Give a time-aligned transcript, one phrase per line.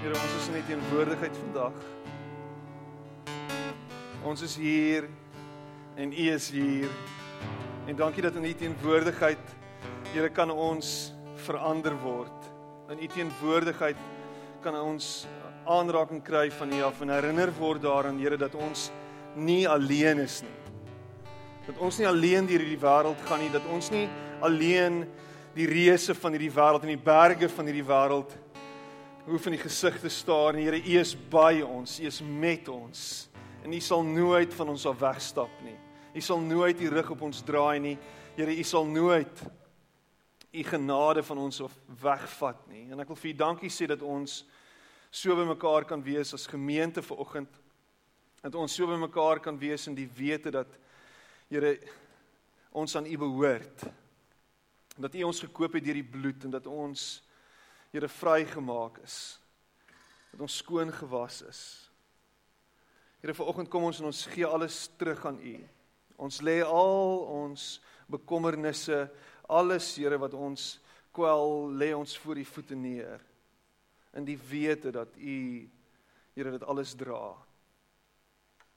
[0.00, 1.74] Here, ons is in die teenwoordigheid vandag.
[4.24, 5.10] Ons is hier
[6.00, 6.88] en U is hier.
[7.84, 9.52] En dankie dat in U teenwoordigheid
[10.14, 11.12] Here kan ons
[11.44, 12.48] verander word.
[12.88, 14.00] In U teenwoordigheid
[14.64, 15.28] kan ons
[15.68, 18.88] aanraking kry van U af en herinner word daaraan Here dat ons
[19.36, 20.58] nie alleen is nie.
[21.68, 24.06] Dat ons nie alleen deur hierdie wêreld gaan nie, dat ons nie
[24.40, 25.02] alleen
[25.52, 28.40] die reëse van hierdie wêreld en die berge van hierdie wêreld
[29.30, 32.68] hoef in die gesig te staar en Here U is by ons, U is met
[32.68, 33.28] ons.
[33.62, 35.76] En U sal nooit van ons af wegstap nie.
[36.14, 37.96] U sal nooit U rug op ons draai nie.
[38.34, 39.42] Here U sal nooit
[40.50, 42.88] U genade van ons af wegvat nie.
[42.90, 44.40] En ek wil vir U dankie sê dat ons
[45.10, 47.50] so by mekaar kan wees as gemeente vanoggend.
[48.42, 50.78] Dat ons so by mekaar kan wees in die wete dat
[51.50, 51.76] Here
[52.74, 53.86] ons aan U behoort.
[54.98, 57.20] Dat U ons gekoop het deur die bloed en dat ons
[57.90, 59.38] Here vrygemaak is.
[60.30, 61.62] Dat ons skoon gewas is.
[63.20, 65.56] Here vanoggend kom ons en ons gee alles terug aan U.
[66.20, 67.66] Ons lê al ons
[68.10, 69.08] bekommernisse,
[69.50, 70.78] alles Here wat ons
[71.16, 73.22] kwel, lê ons voor U voete neer.
[74.16, 75.38] In die wete dat U
[76.34, 77.34] Here dit alles dra.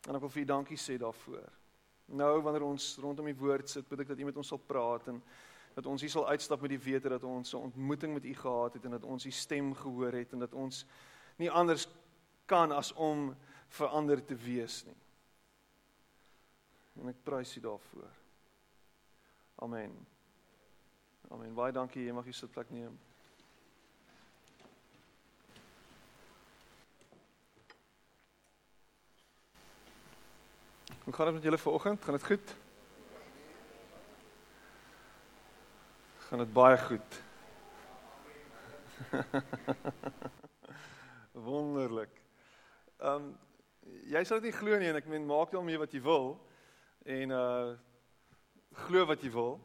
[0.09, 1.45] En ek wil vir U dankie sê daarvoor.
[2.17, 5.07] Nou wanneer ons rondom die woord sit, bid ek dat U met ons sal praat
[5.13, 5.21] en
[5.73, 8.73] dat ons hier sal uitstap met die wete dat ons 'n ontmoeting met U gehad
[8.73, 10.85] het en dat ons U stem gehoor het en dat ons
[11.35, 11.87] nie anders
[12.45, 13.35] kan as om
[13.67, 14.97] verander te wees nie.
[17.01, 18.11] En ek prys U daarvoor.
[19.55, 20.07] Amen.
[21.29, 21.53] Amen.
[21.53, 22.03] Baie dankie.
[22.05, 22.99] Jy mag jou sitplek neem.
[31.03, 32.03] Hoe gaan dit met julle vanoggend?
[32.03, 32.55] Gaan dit goed?
[36.33, 37.23] Gaan dit baie goed.
[41.47, 42.21] Wonderlik.
[42.97, 43.37] Ehm um,
[44.09, 46.41] jy sal dit nie glo nie en ek meen maak daarmee wat jy wil
[47.05, 47.77] en uh
[48.87, 49.61] glo wat jy wil.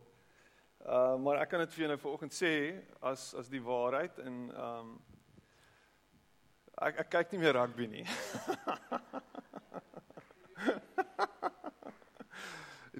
[0.84, 2.53] Uh maar ek kan dit vir jou nou vanoggend sê
[3.00, 4.95] as as die waarheid en ehm um,
[6.85, 8.06] ek ek kyk nie meer rugby nie.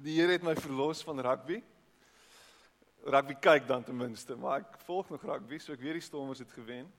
[0.09, 1.61] die Here het my verlos van rugby
[3.03, 6.39] rugby kyk dan ten minste, maar ek volg nog rugby, so ek weet die Stormers
[6.39, 6.89] het gewen.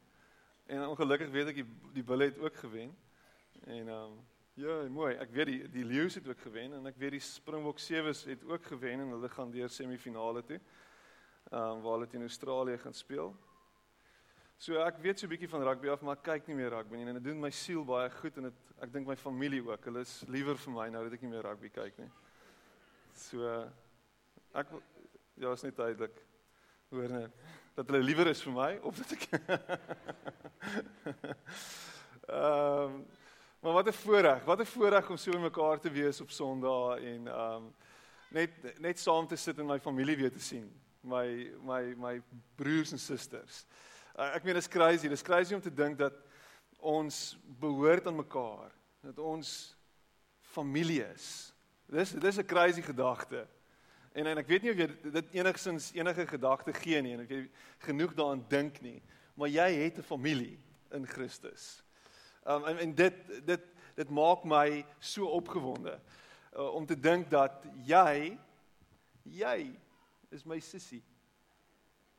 [0.71, 1.66] En ongelukkig weet ek die
[1.97, 2.93] die Bulls het ook gewen.
[3.66, 4.19] En ehm um,
[4.55, 5.15] ja, mooi.
[5.16, 8.44] Ek weet die die Lions het ook gewen en ek weet die Springbok Sewes het
[8.44, 10.61] ook gewen en hulle gaan deur semifinale toe.
[11.50, 13.34] Ehm um, waar hulle teen Australië gaan speel.
[14.61, 16.97] So ek weet so 'n bietjie van rugby af, maar ek kyk nie meer rugby
[16.97, 19.84] nie en dit doen my siel baie goed en dit ek dink my familie ook.
[19.84, 22.11] Hulle is liewer vir my nou dat ek nie meer rugby kyk nie.
[23.15, 23.71] So
[24.55, 24.67] ek
[25.40, 26.18] Ja, is net duidelik.
[26.88, 27.30] Hoor net
[27.74, 29.22] dat hulle liewer is vir my of dat ek
[32.28, 32.98] Ehm um,
[33.60, 37.26] maar wat 'n voorreg, wat 'n voorreg om so mekaar te wees op Sondag en
[37.26, 37.70] ehm um,
[38.28, 40.68] net net saam te sit en my familie weer te sien.
[41.00, 42.22] My my my
[42.54, 43.64] broers en susters.
[44.18, 46.20] Uh, ek meen dit is crazy, dit is crazy om te dink dat
[46.76, 49.76] ons behoort aan mekaar, dat ons
[50.40, 51.54] familie is.
[51.86, 53.48] Dis dis 'n crazy gedagte.
[54.12, 57.31] En en ek weet nie of jy dit enigsins enige gedagte gee nie en of
[57.31, 57.44] jy
[57.87, 58.98] genoeg daaraan dink nie,
[59.38, 60.59] maar jy het 'n familie
[60.91, 61.82] in Christus.
[62.44, 66.00] Um en, en dit dit dit maak my so opgewonde
[66.56, 68.38] uh, om te dink dat jy
[69.22, 69.78] jy
[70.31, 71.03] is my sussie.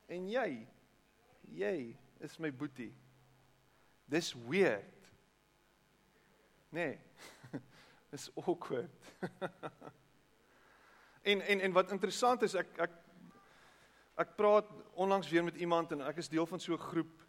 [0.08, 0.66] En jy
[1.52, 2.94] jy is my boetie.
[4.08, 5.12] Dis weird.
[6.70, 6.98] Nee.
[8.10, 8.90] Dis awkward.
[11.22, 12.94] En en en wat interessant is, ek ek
[14.22, 17.22] ek praat onlangs weer met iemand en ek is deel van so 'n groep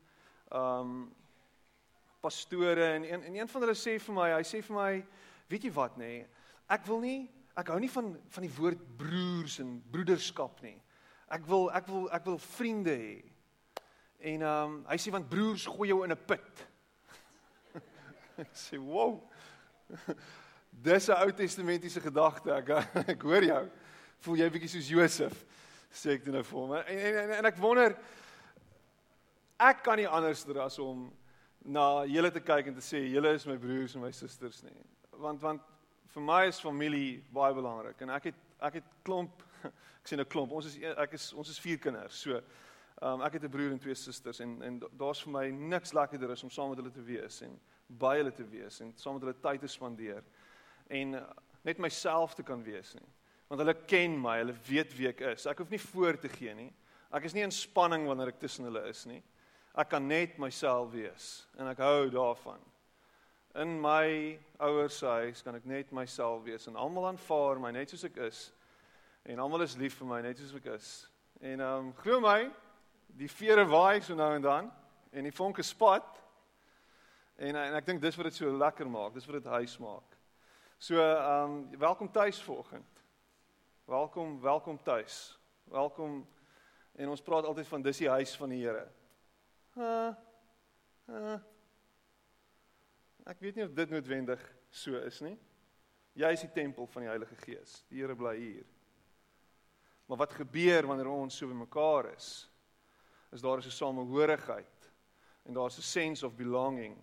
[0.52, 1.14] um
[2.22, 5.06] pastore en een en een van hulle sê vir my, hy sê vir my,
[5.48, 6.28] weet jy wat nê, nee,
[6.70, 10.82] ek wil nie ek hou nie van van die woord broers en broederskap nie.
[11.30, 13.24] Ek wil ek wil ek wil vriende hê.
[14.20, 16.66] En um hy sê want broers gooi jou in 'n put.
[18.38, 19.30] ek sê, "Wow."
[20.72, 22.52] Dis 'n Ou Testamentiese gedagte.
[22.52, 22.70] Ek
[23.14, 23.70] ek hoor jou
[24.24, 25.44] voel jy bietjie soos Josef
[25.94, 27.96] sê ek dit nou vir hom en, en en en ek wonder
[29.60, 31.06] ek kan nie anders as om
[31.64, 34.76] na julle te kyk en te sê julle is my broers en my susters nie.
[35.22, 35.62] Want want
[36.14, 39.44] vir my is familie baie belangrik en ek het ek het klomp
[40.02, 40.52] ek sê nou klomp.
[40.52, 42.20] Ons is ek is ons is vier kinders.
[42.26, 42.42] So
[43.04, 46.32] Um ek het 'n broer en twee susters en en daar's vir my niks lekkerder
[46.32, 49.24] as om saam met hulle te wees en by hulle te wees en saam met
[49.24, 50.24] hulle tyd te spandeer
[50.88, 51.24] en uh,
[51.64, 53.10] net myself te kan wees nie.
[53.54, 55.44] Want hulle ken my, hulle weet wie ek is.
[55.46, 56.72] Ek hoef nie voor te gee nie.
[57.14, 59.20] Ek is nie in spanning wanneer ek tussen hulle is nie.
[59.78, 61.28] Ek kan net myself wees
[61.62, 62.58] en ek hou daarvan.
[63.62, 67.94] In my ouers se huis kan ek net myself wees en almal aanvaar my net
[67.94, 68.40] soos ek is.
[69.30, 70.90] En almal is lief vir my net soos ek is.
[71.38, 72.48] En ehm um, glo my,
[73.22, 74.72] die vere waai so nou en dan
[75.14, 76.10] en die vonke spat.
[77.38, 79.14] En en ek dink dis wat dit so lekker maak.
[79.14, 80.18] Dis wat dit huis maak.
[80.82, 82.93] So ehm um, welkom tuis vanoggend.
[83.86, 85.40] Welkom, welkom tuis.
[85.64, 86.28] Welkom
[86.96, 88.86] en ons praat altyd van dis die huis van die Here.
[89.76, 90.14] Uh,
[91.12, 91.34] uh,
[93.28, 94.40] ek weet nie of dit noodwendig
[94.72, 95.36] so is nie.
[96.16, 97.82] Jy is die tempel van die Heilige Gees.
[97.92, 98.70] Die Here bly hier.
[100.08, 102.32] Maar wat gebeur wanneer ons so bymekaar is?
[103.34, 104.92] is daar 'n samehorigheid
[105.44, 106.96] en daar's 'n sense of belonging.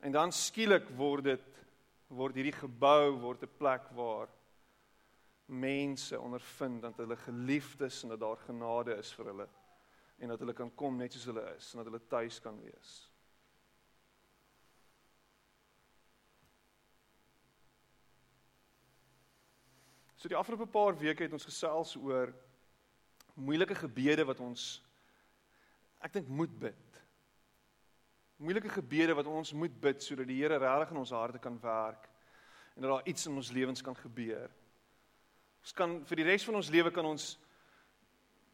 [0.00, 1.64] En dan skielik word dit
[2.06, 4.28] word hierdie gebou word 'n plek waar
[5.46, 9.48] mense ondervind dat hulle geliefdes en dat daar genade is vir hulle
[10.18, 12.92] en dat hulle kan kom net soos hulle is en dat hulle tuis kan wees.
[20.22, 22.30] So die afgelope paar weke het ons gesels oor
[23.34, 24.76] moeilike gebede wat ons
[26.02, 27.00] ek dink moet bid.
[28.42, 32.06] Moeilike gebede wat ons moet bid sodat die Here regtig in ons harte kan werk
[32.76, 34.50] en dat daar iets in ons lewens kan gebeur.
[35.62, 37.36] Ons kan vir die res van ons lewe kan ons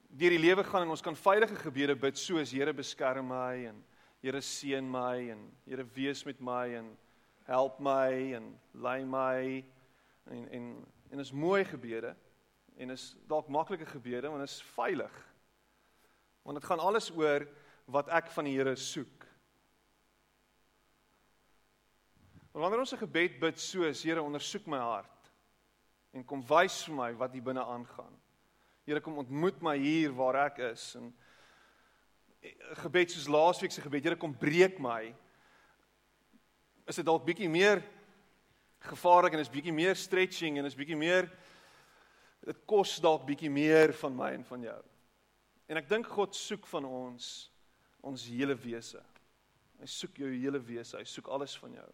[0.09, 3.81] deur die lewe gaan en ons kan veilige gebede bid soos Here beskerm my en
[4.21, 6.93] Here seën my en Here wees met my en
[7.49, 9.65] help my en lei my
[10.29, 10.71] en en
[11.09, 12.13] en is mooi gebede
[12.77, 15.15] en is dalk maklike gebede want is veilig.
[16.45, 17.49] Want dit gaan alles oor
[17.89, 19.25] wat ek van die Here soek.
[22.53, 25.18] Maar wanneer ons 'n gebed bid soos Here ondersoek my hart
[26.13, 28.15] en kom wys vir my wat hier binne aangaan.
[28.89, 31.13] Here kom ontmoet my hier waar ek is en
[32.43, 35.15] 'n gebed soos laasweek se gebed, Here kom breek my.
[36.87, 37.83] Is dit dalk bietjie meer
[38.81, 41.29] gevaarlik en is bietjie meer stretching en is bietjie meer
[42.47, 44.83] dit kos dalk bietjie meer van my en van jou.
[45.69, 47.51] En ek dink God soek van ons
[48.01, 49.01] ons hele wese.
[49.81, 51.89] Hy soek jou hele wese, hy soek alles van jou.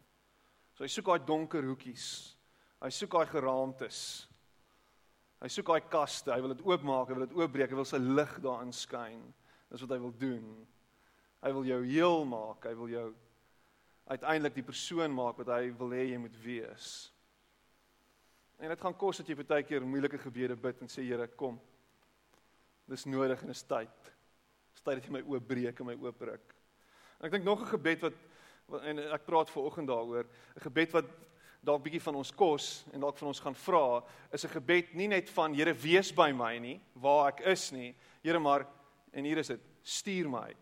[0.76, 2.37] So hy soek daai donker hoekies.
[2.82, 3.99] Hy soek daai geraamtes.
[5.44, 8.00] Hy soek daai kaste, hy wil dit oopmaak, hy wil dit oopbreek, hy wil sy
[8.00, 9.21] lig daarin skyn.
[9.71, 10.47] Dis wat hy wil doen.
[11.44, 13.09] Hy wil jou heel maak, hy wil jou
[14.09, 16.88] uiteindelik die persoon maak wat hy wil hê jy moet wees.
[18.61, 21.59] En dit gaan kos dat jy baie keer moeilike gebede bid en sê Here, kom.
[22.88, 24.11] Dis nodig en is tyd.
[24.73, 26.55] Dis tyd dat jy my oop breek en my oop ruk.
[27.19, 28.17] En ek dink nog 'n gebed wat,
[28.69, 30.25] wat en ek praat ver oggend daaroor,
[30.56, 31.09] 'n gebed wat
[31.64, 34.02] dalk bietjie van ons kos en dalk van ons gaan vra,
[34.32, 37.94] is 'n gebed nie net van Here wees by my nie, waar ek is nie.
[38.22, 38.66] Here maar
[39.12, 40.55] en hier is dit, stuur my.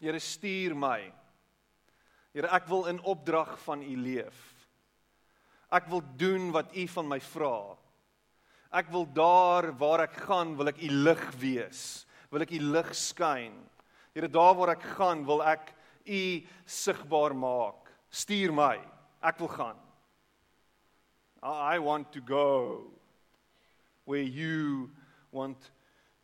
[0.00, 1.12] Here stuur my.
[2.34, 4.68] Here ek wil in opdrag van U leef.
[5.70, 7.76] Ek wil doen wat U van my vra.
[8.72, 12.06] Ek wil daar waar ek gaan, wil ek U lig wees.
[12.30, 13.54] Wil ek U lig skyn.
[14.14, 15.72] Here, daar waar ek gaan, wil ek
[16.06, 16.22] U
[16.66, 17.79] sigbaar maak.
[18.10, 18.78] Stuur my.
[19.22, 19.78] Ek wil gaan.
[21.42, 22.90] I want to go
[24.04, 24.90] where you
[25.32, 25.70] want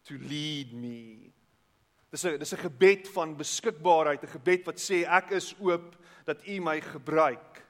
[0.09, 1.33] to lead me.
[2.11, 6.47] Dis 'n dis 'n gebed van beskikbaarheid, 'n gebed wat sê ek is oop dat
[6.47, 7.63] U my gebruik.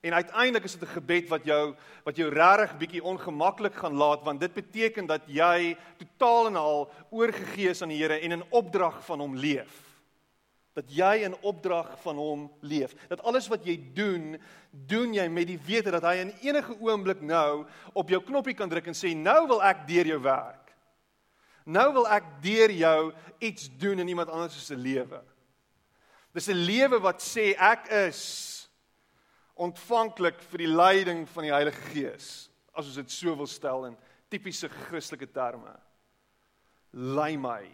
[0.00, 4.22] En uiteindelik is dit 'n gebed wat jou wat jou regtig bietjie ongemaklik gaan laat
[4.22, 8.50] want dit beteken dat jy totaal en al oorgegee is aan die Here en in
[8.50, 9.89] opdrag van hom leef.
[10.78, 12.94] Dat jy in opdrag van hom leef.
[13.08, 14.36] Dat alles wat jy doen,
[14.70, 18.70] doen jy met die wete dat hy in enige oomblik nou op jou knoppie kan
[18.70, 20.70] druk en sê nou wil ek deur jou werk.
[21.66, 25.20] Nou wil ek deur jou iets doen in iemand anders se lewe.
[26.32, 28.68] Dis 'n lewe wat sê ek is
[29.54, 33.96] ontvanklik vir die leiding van die Heilige Gees, as ons dit so wil stel in
[34.30, 35.74] tipiese Christelike terme.
[36.92, 37.66] Lei my.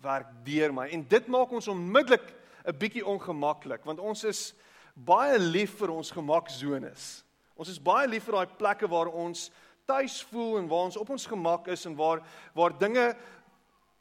[0.00, 0.88] Werk deur my.
[0.88, 2.34] En dit maak ons onmiddellik
[2.66, 4.54] 'n bietjie ongemaklik, want ons is
[4.94, 7.24] baie lief vir ons gemaksones.
[7.56, 9.50] Ons is baie lief vir daai plekke waar ons
[9.86, 12.22] tuis voel en waar ons op ons gemak is en waar
[12.54, 13.16] waar dinge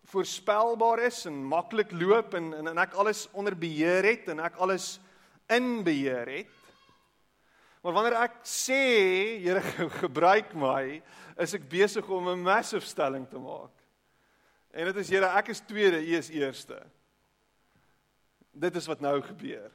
[0.10, 4.58] voorspelbaar is en maklik loop en, en en ek alles onder beheer het en ek
[4.58, 5.00] alles
[5.50, 6.56] in beheer het.
[7.82, 8.80] Maar wanneer ek sê
[9.40, 9.62] Here
[10.04, 11.02] gebruik my,
[11.40, 13.79] is ek besig om 'n massive stelling te maak.
[14.72, 16.78] En dit is Here, ek is tweede, U is eerste.
[18.52, 19.72] Dit is wat nou gebeur.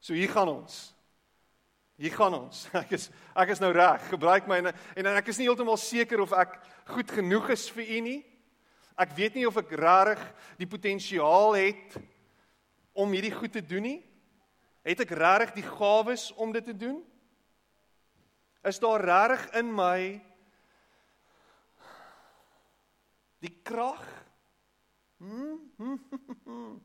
[0.00, 0.96] So hier gaan ons.
[1.96, 2.66] Hier gaan ons.
[2.82, 4.02] Ek is ek is nou reg.
[4.10, 6.58] Gebruik my en en ek is nie heeltemal seker of ek
[6.92, 8.18] goed genoeg is vir U nie.
[9.00, 10.20] Ek weet nie of ek regtig
[10.60, 11.96] die potensiaal het
[12.96, 13.98] om hierdie goed te doen nie.
[14.84, 17.00] Het ek regtig die gawes om dit te doen?
[18.64, 19.98] Is daar regtig in my
[23.40, 24.04] die krag?
[25.18, 25.58] Hmm?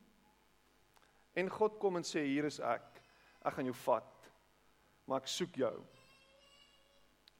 [1.39, 2.87] en God kom en sê hier is ek.
[3.41, 4.21] Ek gaan jou vat
[5.11, 5.73] maar ek soek jou.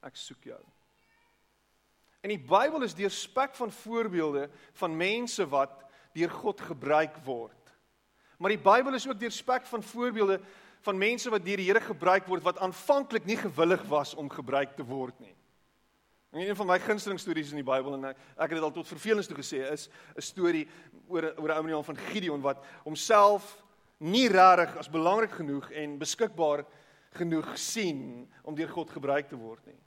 [0.04, 0.60] Ek soek jou.
[2.22, 5.78] En die Bybel is deurspek van voorbeelde van mense wat
[6.12, 7.72] deur God gebruik word.
[8.36, 10.36] Maar die Bybel is ook deurspek van voorbeelde
[10.84, 14.76] van mense wat deur die Here gebruik word wat aanvanklik nie gewillig was om gebruik
[14.76, 15.34] te word nie.
[16.32, 18.72] En een van my gunsteling stories in die Bybel en ek, ek het dit al
[18.72, 20.68] tot vervelings toe gesê is 'n storie
[21.08, 23.62] oor oor 'n ou meneer van Gideon wat homself
[23.98, 26.64] nie regtig as belangrik genoeg en beskikbaar
[27.12, 29.80] genoeg sien om deur God gebruik te word nie.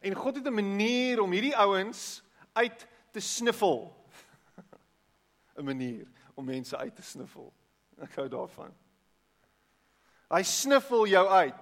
[0.00, 4.06] En God het 'n manier om hierdie ouens uit te sniffel.
[5.58, 7.52] 'n manier om mense uit te sniffel.
[7.98, 8.74] Ek hou daarvan.
[10.30, 11.54] Hy sniffel jou uit.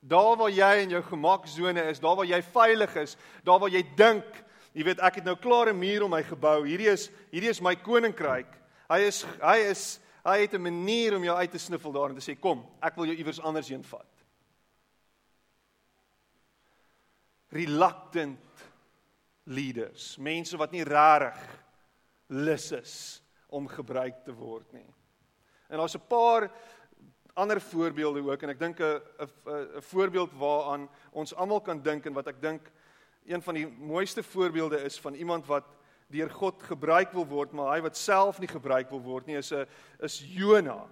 [0.00, 3.82] Daar waar jy in jou gemaksone is, daar waar jy veilig is, daar waar jy
[3.96, 6.64] dink, jy weet ek het nou klaar 'n muur om my gebou.
[6.64, 8.48] Hierdie is hierdie is my koninkryk.
[8.88, 12.18] Hy is hy is Hy het 'n manier om jou uit te sniffel daar en
[12.18, 14.06] te sê kom, ek wil jou iewers anders heen vat.
[17.48, 18.38] Reluctant
[19.44, 21.64] leaders, mense wat nie regtig
[22.26, 24.94] lus is om gebruik te word nie.
[25.68, 26.50] En daar's 'n paar
[27.38, 32.12] ander voorbeelde ook en ek dink 'n 'n voorbeeld waaraan ons almal kan dink en
[32.12, 32.70] wat ek dink
[33.26, 35.64] een van die mooiste voorbeelde is van iemand wat
[36.08, 39.52] deur God gebruik wil word, maar hy wat self nie gebruik wil word nie, is
[39.52, 39.66] 'n
[40.00, 40.86] is Jona.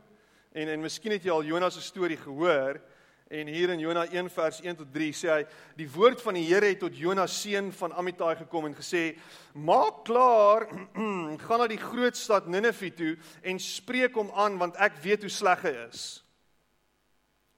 [0.53, 2.81] En en miskien het jy al Jona se storie gehoor.
[3.29, 6.45] En hier in Jona 1 vers 1 tot 3 sê hy: "Die woord van die
[6.45, 9.19] Here het tot Jona seun van Amittai gekom en gesê:
[9.55, 10.69] Maak klaar,
[11.47, 15.31] gaan na die groot stad Ninive toe en spreek hom aan want ek weet hoe
[15.31, 16.26] sleg hy is."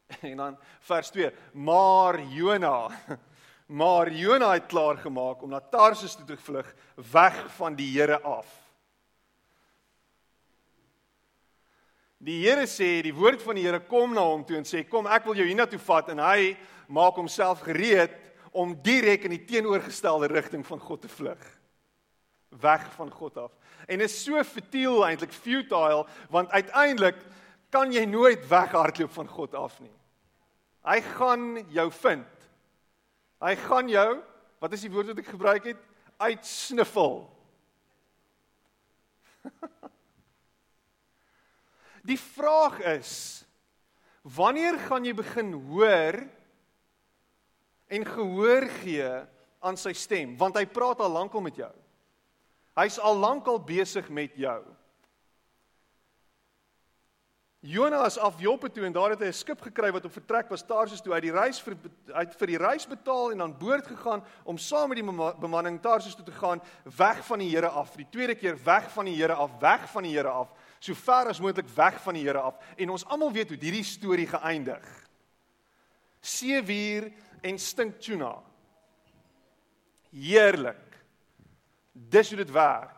[0.20, 2.90] En dan vers 2: Maar Jona
[3.68, 6.74] Maar Jona het klaar gemaak om na Tarsus toe te vlug,
[7.12, 8.48] weg van die Here af.
[12.16, 15.06] Die Here sê, die woord van die Here kom na hom toe en sê, "Kom,
[15.06, 16.56] ek wil jou hiernatoe vat." En hy
[16.88, 18.16] maak homself gereed
[18.52, 21.58] om direk in die teenoorgestelde rigting van God te vlug.
[22.48, 23.52] Weg van God af.
[23.86, 27.16] En is so futiel eintlik futile, want uiteindelik
[27.68, 29.97] kan jy nooit weghardloop van God af nie.
[30.88, 32.46] Hy gaan jou vind.
[33.44, 34.22] Hy gaan jou,
[34.62, 35.80] wat is die woord wat ek gebruik het?
[36.18, 37.20] Uitsniffel.
[42.10, 43.12] die vraag is
[44.28, 46.16] wanneer gaan jy begin hoor
[47.88, 49.10] en gehoor gee
[49.64, 51.72] aan sy stem want hy praat al lank al met jou.
[52.78, 54.60] Hy's al lank al besig met jou.
[57.68, 60.62] Jonas af Joppe toe en daar het hy 'n skip gekry wat op vertrek was
[60.64, 61.76] Tarsus toe uit die reis vir
[62.14, 66.14] uit vir die reis betaal en aan boord gegaan om saam met die bemanning Tarsus
[66.14, 66.62] toe te gaan
[66.96, 67.96] weg van die Here af.
[67.96, 70.48] Die tweede keer weg van die Here af, weg van die Here af,
[70.78, 72.54] so ver as moontlik weg van die Here af.
[72.76, 75.06] En ons almal weet hoe hierdie storie geëindig.
[76.20, 78.42] Seewier en stink tuna.
[80.10, 81.02] Heerlik.
[81.92, 82.97] Dis hoe dit werk.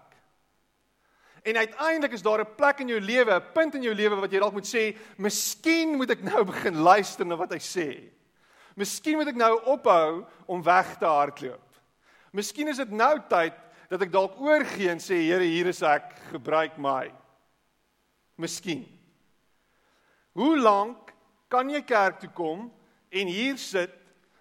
[1.42, 4.32] En uiteindelik is daar 'n plek in jou lewe, 'n punt in jou lewe wat
[4.32, 8.11] jy dalk moet sê, "Miskien moet ek nou begin luister na wat hy sê.
[8.76, 11.76] Miskien moet ek nou ophou om weg te hardloop.
[12.32, 13.54] Miskien is dit nou tyd
[13.88, 17.12] dat ek dalk oorgee en sê, Here, hier is ek, gebruik my."
[18.37, 18.87] Miskien.
[20.32, 21.12] Hoe lank
[21.49, 22.73] kan jy kerk toe kom
[23.11, 23.92] en hier sit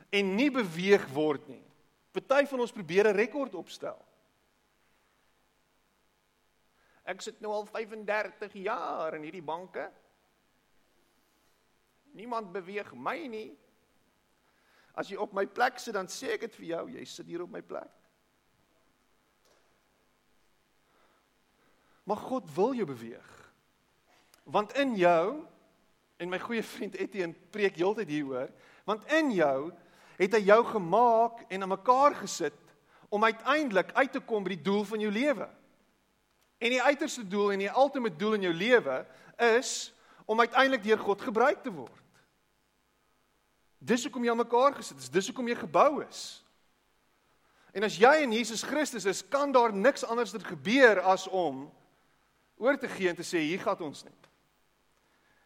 [0.10, 1.63] en nie beweeg word nie?
[2.13, 3.98] Party van ons probeer 'n rekord opstel.
[7.10, 9.88] Ek sit nou al 35 jaar in hierdie banke.
[12.13, 13.50] Niemand beweeg my nie.
[14.94, 17.46] As jy op my plek sit, dan sê ek dit vir jou, jy sit hier
[17.46, 17.89] op my plek.
[22.10, 23.30] Maar God wil jou beweeg.
[24.50, 25.46] Want in jou
[26.20, 28.50] en my goeie vriend Etienne preek heeltyd hieroor,
[28.84, 29.70] want in jou
[30.20, 32.58] het hy jou gemaak en aan mekaar gesit
[33.13, 35.48] om uiteindelik uit te kom by die doel van jou lewe.
[36.60, 39.00] En die uiterste doel en die ultimate doel in jou lewe
[39.56, 39.94] is
[40.30, 41.96] om uiteindelik deur God gebruik te word.
[43.80, 46.24] Dis hoekom jy aan mekaar gesit is, dis hoekom jy gebou is.
[47.72, 51.68] En as jy in Jesus Christus is, kan daar niks anders gebeur as om
[52.60, 54.16] oor te gee en te sê hier gaan ons nie.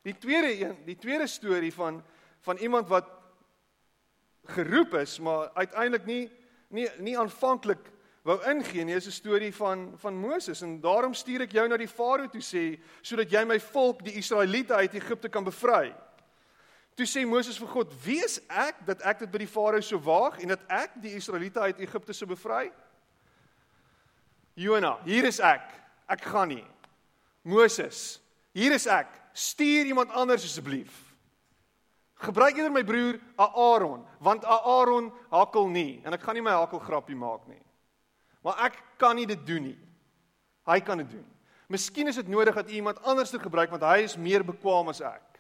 [0.04, 2.02] Die tweede een, die tweede storie van
[2.44, 3.08] van iemand wat
[4.52, 6.24] geroep is, maar uiteindelik nie
[6.68, 7.86] nie nie aanvanklik
[8.24, 11.78] wou ingee nie, is 'n storie van van Moses en daarom stuur ek jou na
[11.78, 15.94] die Farao toe sê sodat jy my volk, die Israeliete uit Egipte kan bevry.
[16.96, 20.00] Toe sê Moses vir God: "Wie is ek dat ek dit by die Farao so
[20.00, 22.72] waag en dat ek die Israeliete uit Egipte sou bevry?"
[24.54, 25.66] Jona, hier is ek.
[26.08, 26.66] Ek gaan nie.
[27.42, 28.22] Moses,
[28.54, 29.10] hier is ek.
[29.34, 31.16] Stuur iemand anders asseblief.
[32.24, 36.80] Gebruik eerder my broer Aaron, want Aaron hakkel nie en ek gaan nie my hakkel
[36.80, 37.60] grappie maak nie.
[38.44, 39.80] Maar ek kan nie dit doen nie.
[40.68, 41.26] Hy kan dit doen.
[41.72, 45.02] Miskien is dit nodig dat iemand anders dit gebruik want hy is meer bekwam as
[45.02, 45.40] ek.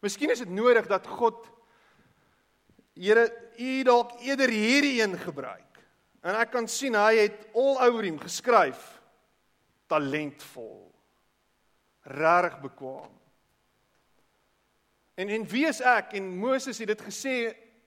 [0.00, 1.48] Miskien is dit nodig dat God
[3.00, 5.78] Here u dalk eerder hierdie een gebruik.
[6.20, 8.80] En ek kan sien hy het all over hom geskryf
[9.88, 10.90] talentvol.
[12.10, 13.12] Regtig bekwam.
[15.16, 16.12] En en wie is ek?
[16.18, 17.34] En Moses het dit gesê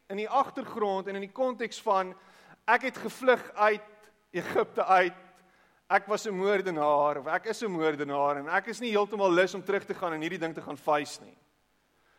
[0.09, 2.15] in die agtergrond en in die konteks van
[2.69, 3.92] ek het gevlug uit
[4.33, 5.13] Egipte uit.
[5.89, 9.53] Ek was 'n moordenaar of ek is 'n moordenaar en ek is nie heeltemal lus
[9.53, 11.37] om terug te gaan en hierdie ding te gaan face nie.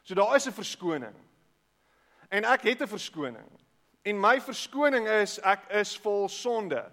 [0.02, 1.14] So daar is 'n verskoning.
[2.30, 3.50] En ek het 'n verskoning.
[4.04, 6.90] En my verskoning is ek is vol sonde.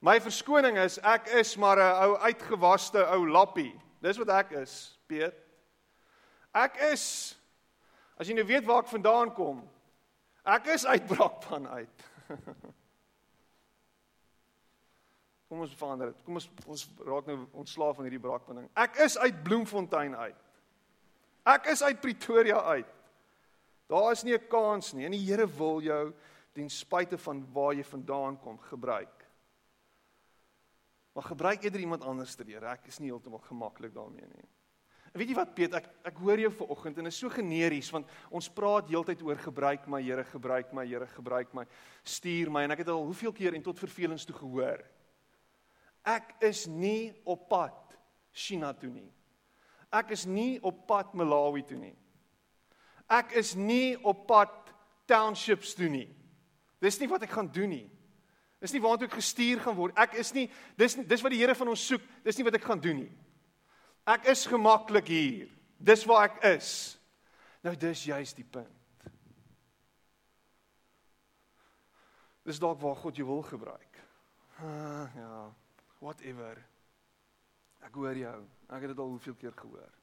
[0.00, 3.80] My verskoning is ek is maar 'n ou uitgewaste ou lappie.
[4.00, 5.34] Dis wat ek is, Piet.
[6.54, 7.34] Ek is
[8.18, 9.70] as jy nou weet waar ek vandaan kom.
[10.44, 12.04] Ek is uitbraakpan uit.
[15.48, 16.24] kom ons verander dit.
[16.26, 18.70] Kom ons ons raak nou ontslaaf van hierdie braakpan ding.
[18.76, 20.44] Ek is uit Bloemfontein uit.
[21.48, 22.96] Ek is uit Pretoria uit.
[23.88, 25.06] Daar is nie 'n kans nie.
[25.06, 26.12] En die Here wil jou
[26.52, 29.24] ten spyte van waar jy vandaan kom gebruik.
[31.14, 32.64] Maar gebruik eerder iemand anders te leer.
[32.64, 34.48] Ek is nie heeltemal gemaklik daarmee nie.
[35.12, 38.06] En weet jy wat Piet, ek ek hoor jou vanoggend en is so generies want
[38.30, 41.64] ons praat heeltyd oor gebruik my Here, gebruik my Here, gebruik my,
[42.04, 44.84] stuur my en ek het al hoeveel keer en tot vervelings toe gehoor.
[46.08, 47.96] Ek is nie op pad
[48.32, 49.08] China toe nie.
[49.92, 51.94] Ek is nie op pad Malawi toe nie.
[53.08, 54.72] Ek is nie op pad
[55.08, 56.08] townships toe nie.
[56.80, 57.86] Dis nie wat ek gaan doen nie.
[58.62, 59.96] Dis nie waartoe ek gestuur gaan word.
[59.98, 62.04] Ek is nie dis dis wat die Here van ons soek.
[62.24, 63.12] Dis nie wat ek gaan doen nie.
[64.08, 65.48] Ek is gemaklik hier.
[65.78, 66.70] Dis waar ek is.
[67.62, 68.74] Nou dis juist die punt.
[72.48, 73.98] Dis dalk waar God jou wil gebruik.
[74.58, 75.32] Ah, ja,
[75.98, 76.60] whatever.
[77.84, 78.38] Ek hoor jou.
[78.68, 79.94] Ek het dit al hoeveel keer gehoor.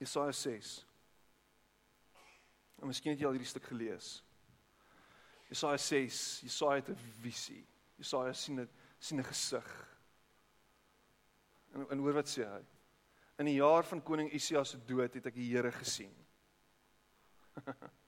[0.00, 0.74] Jesaja 6.
[2.82, 4.18] En miskien het jy al hierdie stuk gelees.
[5.48, 7.64] Jesaja 6, Jesaja het 'n visie.
[7.96, 9.68] Jesaja sien dit sien 'n gesig.
[11.72, 12.62] En en hoor wat sê hy?
[13.38, 16.14] In die jaar van koning Usia se dood het ek die Here gesien.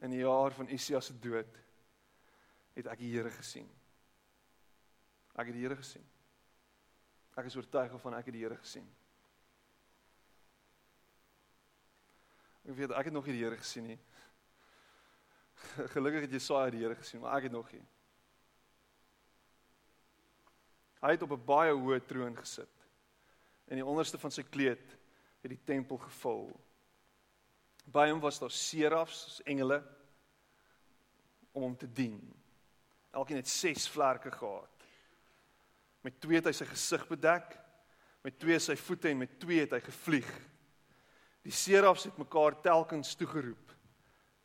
[0.00, 1.58] In die jaar van Usia se dood
[2.76, 3.68] het ek die Here gesien.
[5.36, 6.06] Ek het die Here gesien.
[7.36, 8.86] Ek is oortuig van ek het die Here gesien.
[12.64, 13.98] Ek weet ek het nog nie die Here gesien nie.
[15.94, 17.84] Gelukkig het Jesaja die Here gesien, maar ek het nog nie.
[21.00, 22.72] Hy het op 'n baie hoë troon gesit.
[23.68, 24.96] En die onderste van sy kleed
[25.40, 26.50] het die tempel gevul.
[27.90, 29.80] By hom was daar serafs, engele
[31.52, 32.20] om hom te dien.
[33.10, 34.86] Elkeen het 6 vlerke gehad.
[36.06, 37.56] Met twee het hy sy gesig bedek,
[38.24, 40.30] met twee sy voete en met twee het hy gevlieg.
[41.44, 43.74] Die serafs het mekaar telkens toegeroep.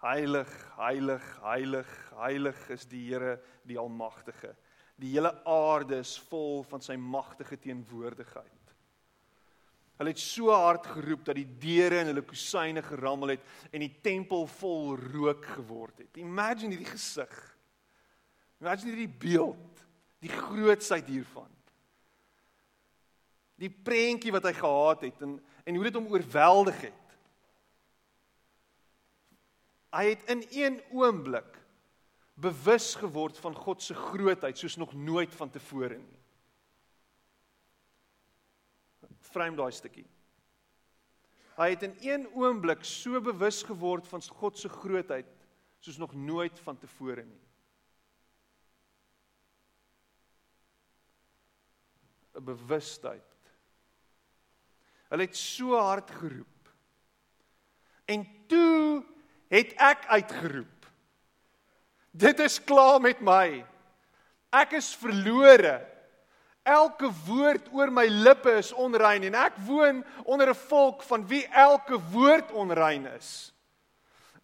[0.03, 4.53] Heilig, heilig, heilig, heilig is die Here, die Almagtige.
[5.01, 8.54] Die hele aarde is vol van sy magtige teenwoordigheid.
[9.95, 13.93] Hulle het so hard geroep dat die deure in hulle kusyne gerammel het en die
[14.03, 16.19] tempel vol rook geword het.
[16.19, 17.35] Imagine hierdie gesig.
[18.59, 19.83] Imagine hierdie beeld,
[20.23, 21.51] die grootsheid hiervan.
[23.55, 27.13] Die prentjie wat hy gehad het en en hoe dit hom oorweldig het.
[29.95, 31.57] Hy het in een oomblik
[32.35, 36.14] bewus geword van God se grootheid soos nog nooit vantevore nie.
[39.35, 40.05] Vreem daai stukkie.
[41.55, 45.27] Hy het in een oomblik so bewus geword van God se grootheid
[45.83, 47.41] soos nog nooit vantevore nie.
[52.35, 53.31] 'n bewustheid.
[55.07, 56.71] Hulle het so hard geroep.
[58.05, 59.03] En toe
[59.47, 60.87] het ek uitgeroep.
[62.11, 63.65] Dit is klaar met my.
[64.51, 65.94] Ek is verlore.
[66.65, 71.45] Elke woord oor my lippe is onrein en ek woon onder 'n volk van wie
[71.47, 73.53] elke woord onrein is.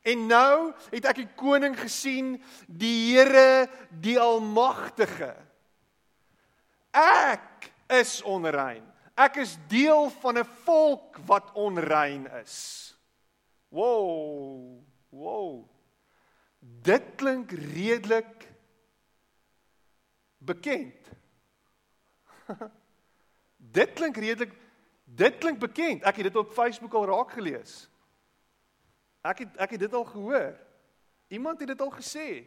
[0.02, 5.36] En nou het ek die koning gesien, die Here, die almagtige.
[6.94, 8.86] Ek is onrein.
[9.18, 12.96] Ek is deel van 'n volk wat onrein is.
[13.70, 14.82] Wow.
[15.10, 15.70] Wow.
[16.60, 18.48] Dit klink redelik
[20.38, 21.10] bekend.
[23.78, 24.54] dit klink redelik
[25.06, 26.04] dit klink bekend.
[26.08, 27.90] Ek het dit op Facebook al raak gelees.
[29.22, 30.54] Ek het ek het dit al gehoor.
[31.32, 32.46] Iemand het dit al gesê.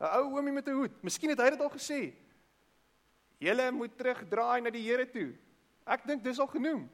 [0.00, 1.02] 'n Ou oomie met 'n hoed.
[1.02, 2.12] Miskien het hy dit al gesê.
[3.38, 5.34] Julle moet terugdraai na die Here toe.
[5.86, 6.90] Ek dink dis al genoem.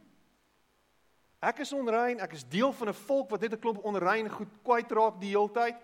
[1.42, 4.48] Ek is onrein, ek is deel van 'n volk wat net 'n klomp onrein goed
[4.62, 5.78] kwyt raak die heeltyd.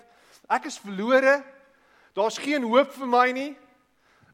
[0.49, 1.45] Ek is verlore.
[2.15, 3.57] Daar's geen hoop vir my nie.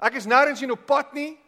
[0.00, 1.38] Ek is nêrens in op pad nie.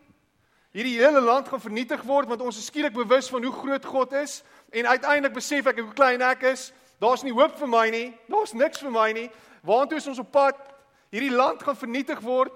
[0.76, 4.12] Hierdie hele land gaan vernietig word want ons is skielik bewus van hoe groot God
[4.20, 4.42] is
[4.76, 6.68] en uiteindelik besef ek hoe klein ek is.
[7.00, 8.10] Daar's nie hoop vir my nie.
[8.28, 9.30] Daar's niks vir my nie.
[9.64, 10.60] Waartoe is ons op pad?
[11.14, 12.52] Hierdie land gaan vernietig word.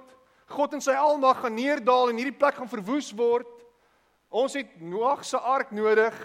[0.52, 3.48] God in sy almag gaan neerdal en hierdie plek gaan verwoes word.
[4.28, 6.20] Ons het Noag se ark nodig.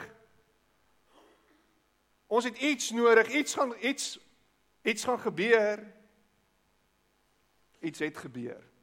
[2.28, 3.32] Ons het iets nodig.
[3.40, 4.18] Iets gaan iets
[4.84, 5.80] iets gaan gebeur.
[7.80, 8.75] Iets het gebeur.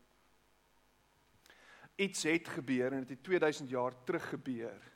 [2.03, 4.93] Iets het gebeur en dit het 2000 jaar terug gebeur.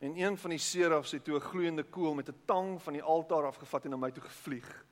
[0.00, 3.02] En een van die serafs het toe 'n gloeiende koel met 'n tang van die
[3.02, 4.84] altaar afgevat en na my toe gevlieg.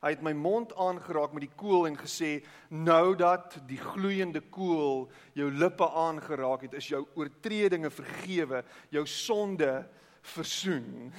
[0.00, 5.10] Hy het my mond aangeraak met die koel en gesê: "Nou dat die gloeiende koel
[5.32, 9.88] jou lippe aangeraak het, is jou oortredinge vergewe, jou sonde
[10.20, 11.12] versoen."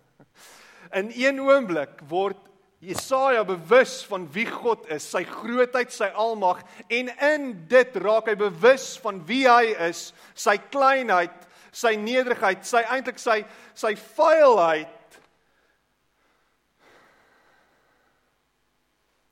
[1.00, 2.53] In een oomblik word
[2.84, 6.60] Jesaja bewus van wie God is, sy grootheid, sy almag
[6.92, 12.84] en in dit raak hy bewus van wie hy is, sy kleinheid, sy nederigheid, sy
[12.92, 13.40] eintlik sy
[13.74, 15.00] sy vuilheid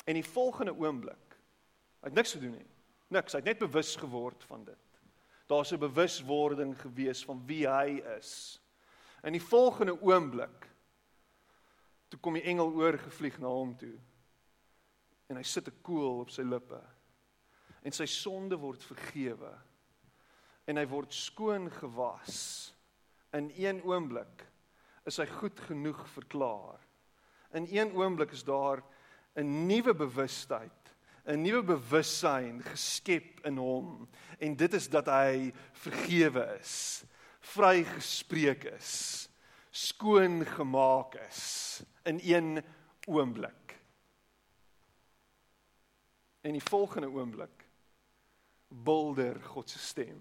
[0.04, 1.36] En die volgende oomblik,
[2.02, 2.68] hy het niks gedoen nie.
[3.14, 4.78] Niks, hy het net bewus geword van dit.
[5.50, 8.60] Daar's 'n bewuswording gewees van wie hy is.
[9.22, 10.68] In die volgende oomblik
[12.12, 13.94] toe kom die engel oorgevlieg na hom toe.
[15.32, 16.80] En hy sit 'n koel op sy lippe.
[17.82, 19.52] En sy sonde word vergewe.
[20.68, 22.74] En hy word skoon gewas.
[23.32, 24.44] In een oomblik
[25.06, 26.78] is hy goed genoeg verklaar.
[27.54, 28.84] In een oomblik is daar
[29.34, 30.94] 'n nuwe bewustheid,
[31.26, 37.04] 'n nuwe bewussyn geskep in hom en dit is dat hy vergewe is,
[37.40, 39.28] vrygespreek is,
[39.70, 42.64] skoon gemaak is in een
[43.06, 43.78] oomblik.
[46.40, 47.66] En die volgende oomblik
[48.68, 50.20] bulder God se stem.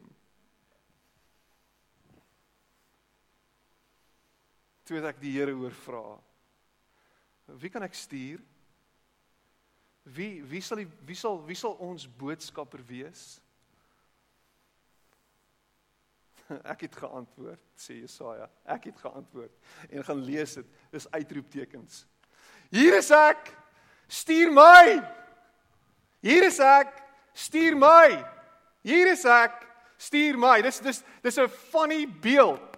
[4.83, 6.05] Toe ek die Here oor vra.
[7.61, 8.41] Wie kan ek stuur?
[10.03, 13.40] Wie wie sal die wie sal wie sal ons boodskapper wees?
[16.73, 18.47] Ek het geantwoord, sê Jesaja.
[18.65, 19.53] Ek het geantwoord
[19.89, 20.67] en gaan lees dit.
[20.91, 22.05] Dis uitroeptekens.
[22.71, 23.51] Hier is ek.
[24.11, 25.01] Stuur my.
[26.23, 26.93] Hier is ek.
[27.33, 28.19] Stuur my.
[28.87, 29.57] Hier is ek.
[30.01, 30.57] Stuur my.
[30.63, 32.77] Dis dis dis 'n funny beeld.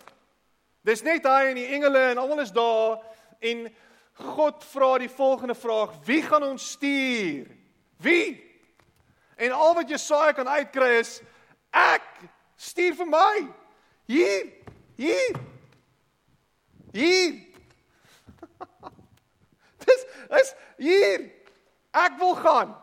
[0.84, 3.00] Dis net hy en die engele en almal is daar
[3.40, 3.70] en
[4.14, 7.48] God vra die volgende vraag: Wie gaan ons stuur?
[7.98, 8.42] Wie?
[9.36, 11.22] En al wat Jesaja kan uitkry is
[11.72, 12.06] ek
[12.56, 13.63] stuur vir my.
[14.06, 14.52] Hier.
[14.96, 15.40] Hier.
[16.92, 17.42] Hier.
[19.86, 20.06] Dis
[20.40, 21.32] is hier.
[21.94, 22.74] Ek wil gaan.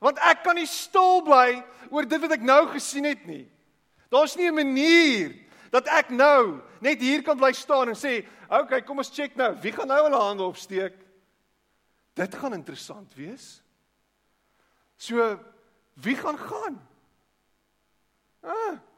[0.00, 1.60] Want ek kan nie stil bly
[1.90, 3.44] oor dit wat ek nou gesien het nie.
[4.10, 5.36] Daar's nie 'n manier
[5.70, 9.36] dat ek nou net hier kan bly staan en sê, "Oké, okay, kom ons check
[9.36, 9.54] nou.
[9.60, 10.94] Wie gaan nou hulle hande opsteek?"
[12.14, 13.62] Dit gaan interessant wees.
[14.96, 15.38] So
[15.94, 16.88] wie gaan gaan?
[18.42, 18.89] Ah.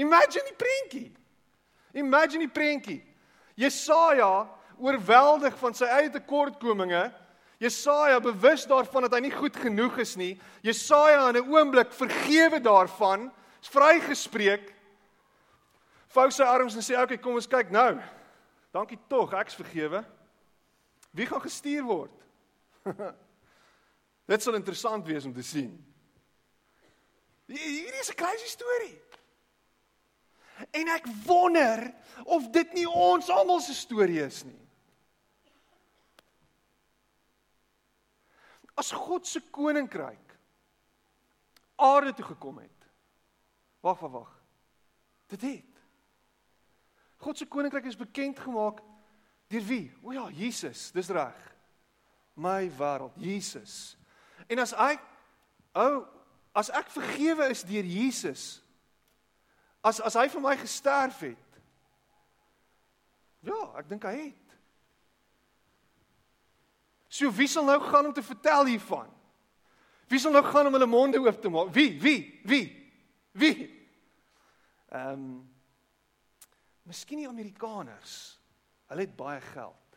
[0.00, 1.08] Imagine die prentjie.
[2.00, 3.00] Imagine die prentjie.
[3.60, 4.48] Jesaja
[4.80, 7.10] oorweldig van sy eie tekortkominge.
[7.60, 10.34] Jesaja bewus daarvan dat hy nie goed genoeg is nie.
[10.64, 14.80] Jesaja in 'n oomblik vergewe daarvan is vrygespreek
[16.10, 18.00] Vou sy arms en sê, "Oké, okay, kom ons kyk nou.
[18.72, 20.04] Dankie tog, ek's vergewe.
[21.12, 22.12] Wie gaan gestuur word?"
[24.30, 25.86] Dit sal interessant wees om te sien.
[27.46, 29.00] Hierdie is 'n crazy storie.
[30.70, 31.86] En ek wonder
[32.24, 34.58] of dit nie ons almal se storie is nie.
[38.80, 40.36] As God se koninkryk
[41.80, 42.88] aarde toe gekom het.
[43.80, 44.32] Wag, wag, wag.
[45.32, 45.82] Dit het.
[47.20, 48.80] God se koninkryk is bekend gemaak
[49.50, 49.86] deur wie?
[50.02, 51.36] O ja, Jesus, dis reg.
[52.38, 53.96] My wêreld, Jesus.
[54.48, 55.02] En as ek
[55.76, 56.06] ou oh,
[56.56, 58.60] as ek vergewe is deur Jesus,
[59.82, 61.60] as as hy vir my gesterf het.
[63.46, 64.56] Ja, ek dink hy het.
[67.10, 69.08] So wie sal nou gaan om te vertel hiervan?
[70.10, 71.72] Wie sal nou gaan om hulle monde oop te maak?
[71.74, 71.94] Wie?
[72.02, 72.18] Wie?
[72.44, 72.66] Wie?
[73.32, 73.56] Wie?
[74.90, 75.32] Ehm um,
[76.90, 78.40] Miskien die Amerikaners.
[78.90, 79.89] Hulle het baie geld.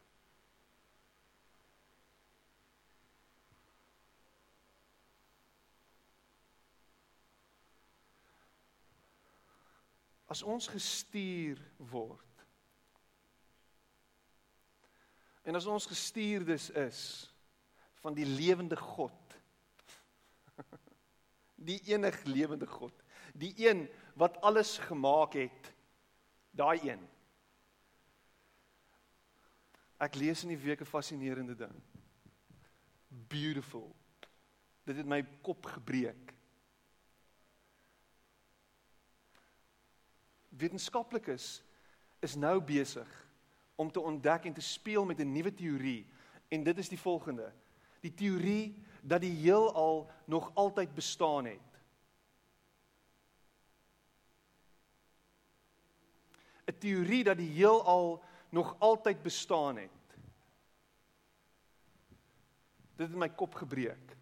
[10.34, 11.60] As ons gestuur
[11.92, 12.46] word.
[15.46, 17.02] En as ons gestuurdes is
[18.02, 19.38] van die lewende God.
[21.70, 22.96] Die enig lewende God.
[23.38, 23.86] Die een
[24.20, 25.70] wat alles gemaak het.
[26.52, 27.04] Daai een.
[30.04, 31.78] Ek lees in die week 'n fascinerende ding.
[33.08, 33.88] Beautiful.
[34.84, 36.34] Dit het my kop gebreek
[40.58, 41.64] wetenskaplikes
[42.20, 43.10] is nou besig
[43.76, 46.06] om te ontdek en te speel met 'n nuwe teorie
[46.48, 47.54] en dit is die volgende.
[48.02, 51.74] Die teorie dat die heelal nog altyd bestaan het.
[56.66, 59.90] 'n Teorie dat die heelal nog altyd bestaan het.
[62.96, 64.18] Dit het my kop gebreek.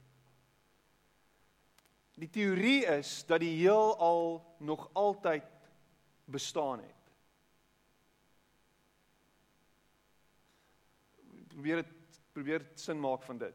[2.15, 5.43] Die teorie is dat die heelal nog altyd
[6.25, 6.95] bestaan het.
[11.47, 13.53] Probeer dit probeer sin maak van dit.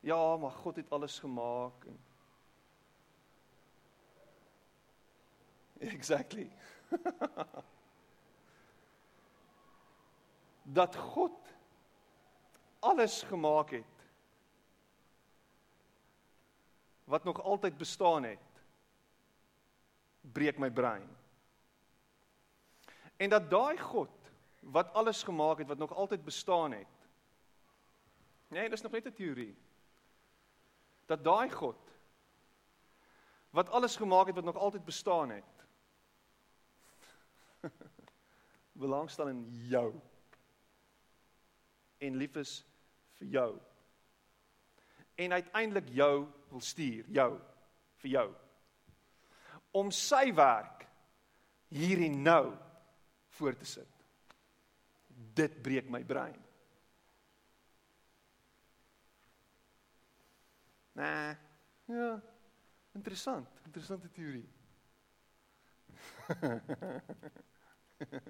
[0.00, 2.00] Ja, maar God het alles gemaak en
[5.94, 6.50] Exactly.
[10.62, 11.54] dat God
[12.78, 13.84] alles gemaak het
[17.04, 18.49] wat nog altyd bestaan het
[20.20, 21.08] breek my brein.
[23.16, 24.10] En dat daai God
[24.60, 26.86] wat alles gemaak het wat nog altyd bestaan het.
[28.48, 29.56] Nee, dis nog net 'n teorie.
[31.06, 31.76] Dat daai God
[33.50, 35.66] wat alles gemaak het wat nog altyd bestaan het.
[38.72, 40.00] belangstel in jou.
[41.98, 42.64] En lief is
[43.16, 43.58] vir jou.
[45.14, 47.40] En uiteindelik jou wil stuur, jou
[47.96, 48.34] vir jou
[49.70, 50.86] om sy werk
[51.70, 52.56] hier en nou
[53.38, 53.88] voor te sit.
[55.34, 56.38] Dit breek my brein.
[60.92, 61.36] Nee.
[61.84, 62.22] Ja.
[62.92, 64.48] Interessant, interessante teorie.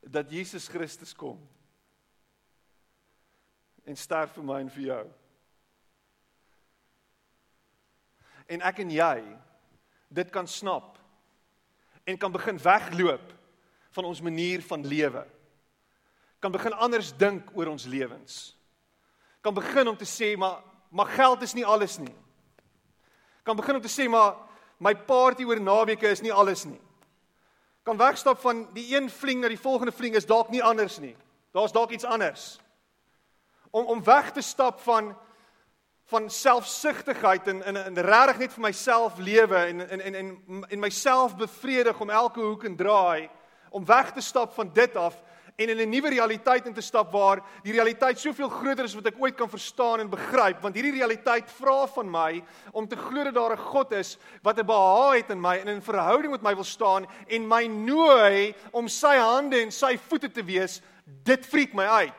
[0.00, 1.48] dat Jesus Christus kom
[3.84, 5.04] en sterf vir my en vir jou.
[8.48, 9.16] En ek en jy
[10.08, 10.96] dit kan snap
[12.08, 13.34] en kan begin wegloop
[13.90, 15.24] van ons manier van lewe.
[16.40, 18.56] Kan begin anders dink oor ons lewens.
[19.44, 22.14] Kan begin om te sê maar maar geld is nie alles nie.
[23.44, 24.38] Kan begin om te sê maar
[24.80, 26.80] my party oor naweke is nie alles nie.
[27.84, 31.16] Kan wegstap van die een vlieg na die volgende vlieg is dalk nie anders nie.
[31.52, 32.56] Daar's dalk iets anders.
[33.70, 35.12] Om om weg te stap van
[36.08, 40.80] van selfsugtigheid en in in regtig net vir myself lewe en en en en en
[40.80, 43.28] myself bevredig om elke hoek en draai
[43.70, 45.18] om weg te stap van dit af
[45.58, 49.06] en in 'n nuwe realiteit in te stap waar die realiteit soveel groter is wat
[49.06, 50.60] ek ooit kan verstaan en begryp.
[50.62, 54.58] Want hierdie realiteit vra van my om te glo dat daar 'n God is wat
[54.58, 58.54] 'n behaag het in my en in verhouding met my wil staan en my nooi
[58.70, 60.80] om sy hande en sy voete te wees.
[61.04, 62.14] Dit freak my uit.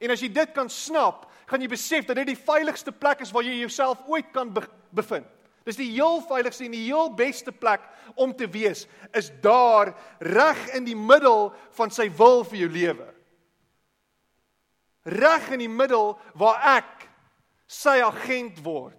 [0.00, 3.32] En as jy dit kan snap gaan jy besef dat dit die veiligste plek is
[3.34, 4.62] waar jy jouself ooit kan be
[4.94, 5.26] bevind.
[5.66, 7.82] Dis die heel veiligste en die heel beste plek
[8.14, 8.86] om te wees
[9.16, 9.92] is daar
[10.24, 13.08] reg in die middel van sy wil vir jou lewe.
[15.04, 17.06] Reg in die middel waar ek
[17.70, 18.96] sy agent word.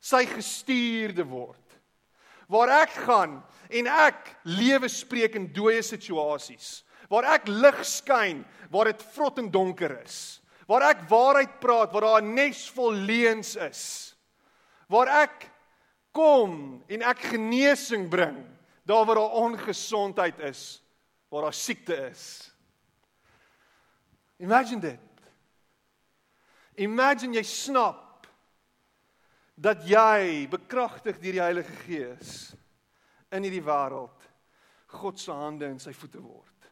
[0.00, 1.60] Sy gestuurde word.
[2.50, 3.38] waar ek gaan
[3.70, 6.82] en ek lewe spreek in dooie situasies.
[7.10, 10.39] Waar ek lig skyn waar dit vrot en donker is.
[10.70, 14.14] Waar ek waarheid praat waar daar 'n nes vol leuns is.
[14.86, 15.50] Waar ek
[16.12, 18.46] kom en ek genesing bring
[18.86, 20.82] daar waar daar ongesondheid is,
[21.28, 22.54] waar daar siekte is.
[24.36, 25.00] Imagine dit.
[26.74, 28.26] Imagine jy snap
[29.54, 32.54] dat jy bekragtig deur die Heilige Gees
[33.30, 34.16] in hierdie wêreld
[34.90, 36.70] God se hande en sy voete word.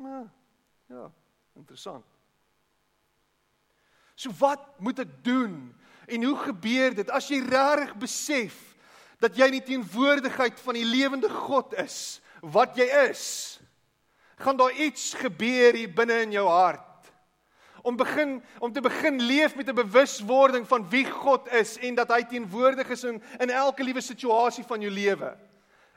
[0.00, 0.30] Maar
[0.86, 1.10] ja,
[1.56, 2.04] interessant.
[4.14, 5.74] So wat moet ek doen?
[6.06, 8.56] En hoe gebeur dit as jy regtig besef
[9.18, 13.24] dat jy in die teenwoordigheid van die lewende God is, wat jy is?
[14.36, 16.90] gaan daar iets gebeur hier binne in jou hart.
[17.82, 22.08] Om begin om te begin leef met 'n bewuswording van wie God is en dat
[22.08, 25.36] hy teenwoordig is in in elke liewe situasie van jou lewe.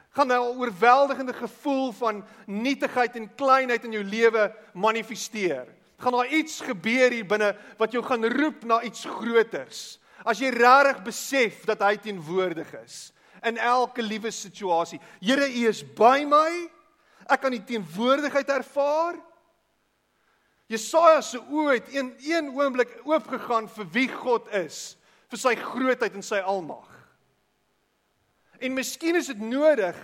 [0.10, 5.68] Gaan 'n oorweldigende gevoel van nietigheid en kleinheid in jou lewe manifesteer.
[5.98, 10.00] Gaan daar iets gebeur hier binne wat jou gaan roep na iets groters.
[10.24, 15.00] As jy regtig besef dat hy teenwoordig is in elke liewe situasie.
[15.22, 16.70] Here, U is by my.
[17.28, 19.20] Ek kan die teenwoordigheid ervaar.
[20.68, 24.98] Jesaja se oë het een een oomblik oopgegaan vir wie God is,
[25.32, 26.97] vir sy grootheid en sy almag.
[28.60, 29.96] En miskien is dit nodig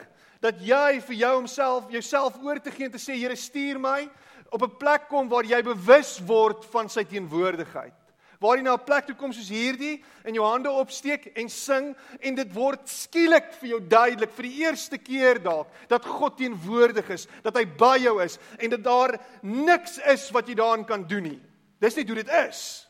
[0.44, 4.10] dat jy vir jou homself jouself oor te gee en te sê Here stuur my
[4.52, 8.04] op 'n plek kom waar jy bewus word van sy teenwoordigheid
[8.44, 11.96] waar jy na 'n plek toe kom soos hierdie en jou hande opsteek en sing
[12.20, 17.10] en dit word skielik vir jou duidelik vir die eerste keer dalk dat God teenwoordig
[17.10, 21.08] is, dat hy by jou is en dat daar niks is wat jy daaraan kan
[21.08, 21.42] doen nie.
[21.80, 22.88] Dis net hoe dit is.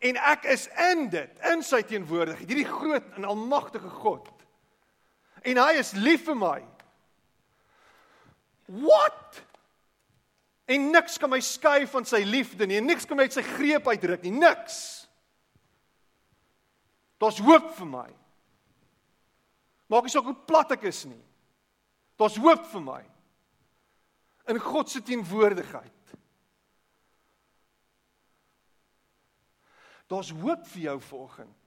[0.00, 4.28] En ek is in dit, in sy teenwoordigheid, hierdie groot en almagtige God.
[5.44, 6.58] En hy is lief vir my.
[8.64, 9.42] What?
[10.64, 12.80] En niks kan my skei van sy liefde nie.
[12.80, 14.32] Niks kan my uit sy greep uitruk nie.
[14.32, 14.78] Niks.
[17.20, 18.08] Daar's hoop vir my.
[19.92, 21.20] Maak nie saak hoe plat ek is nie.
[22.20, 23.02] Daar's hoop vir my.
[24.48, 25.92] In God se teenwoordigheid.
[30.08, 31.63] Daar's hoop vir jou vanoggend.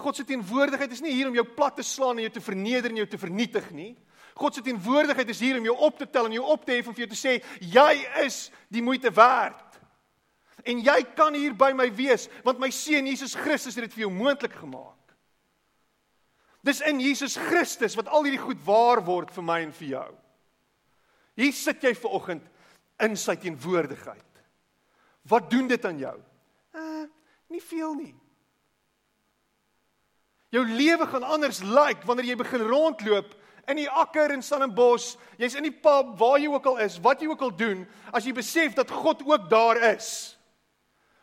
[0.00, 2.90] God se teenwoordigheid is nie hier om jou plat te slaan en jou te verneder
[2.90, 3.92] en jou te vernietig nie.
[4.38, 6.88] God se teenwoordigheid is hier om jou op te tel en jou op te hef
[6.88, 7.92] en vir jou te sê jy
[8.24, 9.78] is die moeite werd.
[10.64, 14.06] En jy kan hier by my wees want my seun Jesus Christus het dit vir
[14.06, 14.98] jou moontlik gemaak.
[16.62, 20.10] Dis in Jesus Christus wat al hierdie goed waar word vir my en vir jou.
[21.40, 22.44] Hier sit jy ver oggend
[23.02, 24.28] in sy teenwoordigheid.
[25.28, 26.14] Wat doen dit aan jou?
[26.76, 27.04] Uh,
[27.50, 28.14] nie veel nie.
[30.52, 33.32] Jou lewe gaan anders lyk like wanneer jy begin rondloop
[33.70, 37.22] in die akker in Stellenbosch, jy's in die pub, waar jy ook al is, wat
[37.22, 40.34] jy ook al doen, as jy besef dat God ook daar is.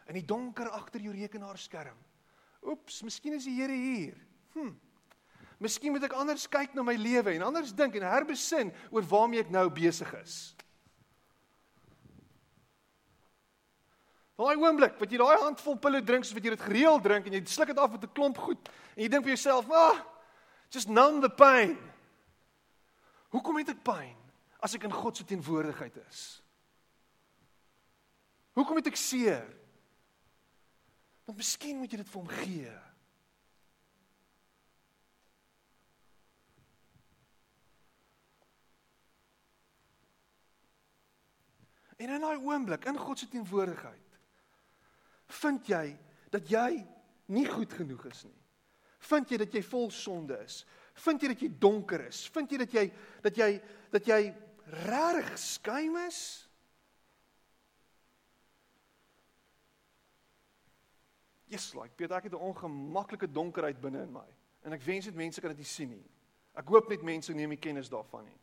[0.09, 1.97] In die donker agter jou rekenaarskerm.
[2.65, 4.15] Oeps, miskien is die Here hier.
[4.55, 4.71] Hm.
[5.59, 9.43] Miskien moet ek anders kyk na my lewe en anders dink en herbesin oor waarmee
[9.43, 10.37] ek nou besig is.
[14.39, 17.33] Daai oomblik wat jy daai handvol pille drink soos wat jy dit gereeld drink en
[17.35, 19.99] jy sluk dit af met 'n klomp goed en jy dink vir jouself, "Ah,
[20.71, 21.77] just numb the pain."
[23.29, 24.15] Hoekom het ek pyn
[24.61, 26.41] as ek in God se teenwoordigheid is?
[28.53, 29.45] Hoekom het ek seer?
[31.25, 32.73] Want miskien moet jy dit vir hom gee.
[41.97, 44.08] En in daai oomblik in God se teenwoordigheid
[45.29, 45.85] vind jy
[46.33, 46.85] dat jy
[47.33, 48.37] nie goed genoeg is nie.
[49.09, 50.63] Vind jy dat jy vol sonde is?
[51.05, 52.25] Vind jy dat jy donker is?
[52.33, 52.85] Vind jy dat jy
[53.23, 53.49] dat jy
[53.93, 54.19] dat jy
[54.85, 56.19] regtig skuim is?
[61.49, 64.27] Yes, like Piet, ek het 'n ongemaklike donkerheid binne in my
[64.61, 66.05] en ek wens dit mense kan dit sien nie.
[66.53, 68.39] Ek hoop net mense neem nie kennis daarvan nie.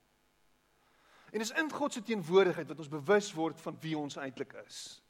[1.32, 5.02] En dis in God se teenwoordigheid wat ons bewus word van wie ons eintlik is.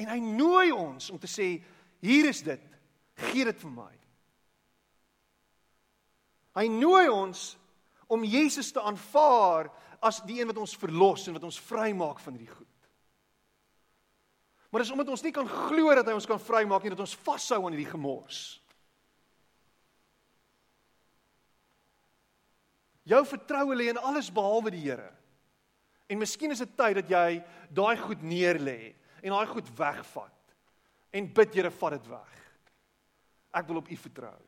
[0.00, 1.54] En hy nooi ons om te sê,
[2.02, 2.62] hier is dit.
[3.28, 3.90] Gee dit vir my.
[6.56, 7.52] Hy nooi ons
[8.12, 9.70] om Jesus te aanvaar
[10.02, 12.68] as die een wat ons verlos en wat ons vrymaak van hierdie goed.
[14.72, 17.16] Maar dis omdat ons nie kan glo dat hy ons kan vrymaak nie dat ons
[17.24, 18.40] vashou aan hierdie gemors.
[23.08, 25.10] Jou vertroue lê in alles behalwe die Here.
[26.08, 27.40] En miskien is dit tyd dat jy
[27.74, 30.56] daai goed neerlê en daai goed wegvat
[31.12, 32.38] en bid Here vat dit weg.
[33.52, 34.38] Ek wil op U vertrou.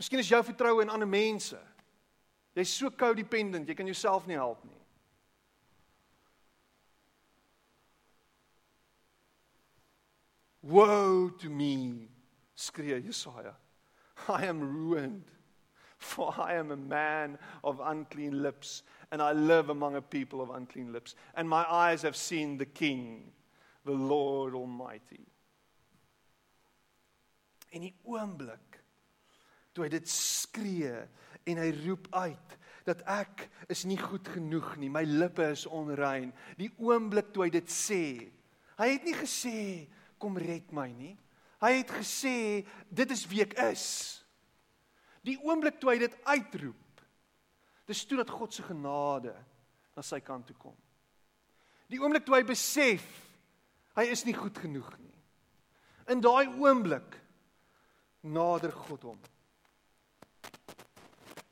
[0.00, 1.58] Miskien is jou vertroue in ander mense.
[2.56, 4.76] Jy's so codependent, jy kan jouself nie help nie.
[10.60, 12.08] Woe to me,
[12.54, 13.54] skree Jesaja.
[14.28, 15.24] I am ruined,
[16.00, 18.82] for I am a man of unclean lips,
[19.12, 22.66] and I live among a people of unclean lips, and my eyes have seen the
[22.66, 23.30] King,
[23.84, 25.20] the Lord Almighty.
[27.70, 28.80] En die oomblik
[29.70, 30.96] toe hy dit skree
[31.46, 32.56] en hy roep uit
[32.88, 36.32] dat ek is nie goed genoeg nie, my lippe is onrein.
[36.58, 38.02] Die oomblik toe hy dit sê,
[38.80, 39.60] hy het nie gesê
[40.20, 41.12] kom red my nie.
[41.60, 43.84] Hy het gesê dit is wie ek is.
[45.26, 47.02] Die oomblik toe hy dit uitroep,
[47.90, 49.34] dis toe dat God se genade
[49.96, 50.76] na sy kant toe kom.
[51.90, 53.04] Die oomblik toe hy besef
[53.98, 55.16] hy is nie goed genoeg nie.
[56.14, 57.18] In daai oomblik
[58.22, 59.20] nader God hom.